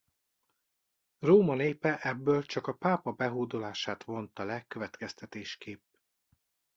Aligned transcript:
Róma 1.19 1.55
népe 1.55 1.99
ebből 2.01 2.43
csak 2.43 2.67
a 2.67 2.73
pápa 2.73 3.11
behódolását 3.11 4.03
vonta 4.03 4.43
le 4.43 4.63
következtetésképp. 4.67 5.83